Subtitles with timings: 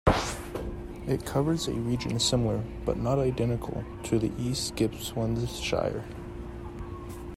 [1.05, 6.03] It covers a region similar, but not identical to the East Gippsland Shire.